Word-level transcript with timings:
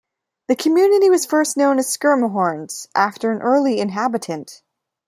The 0.47 0.55
community 0.55 1.11
was 1.11 1.27
first 1.27 1.57
known 1.57 1.77
as 1.77 1.95
"Schermerhorn's" 1.95 2.87
after 2.95 3.31
an 3.31 3.43
early 3.43 3.79
inhabitant. 3.79 4.63